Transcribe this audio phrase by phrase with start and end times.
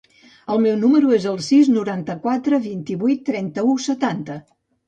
[0.53, 4.43] El meu número es el sis, noranta-quatre, vint-i-vuit, trenta-u, setanta.